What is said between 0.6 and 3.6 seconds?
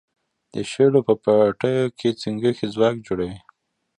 شولو په پټیو کې چنگښې ځوږ جوړوي.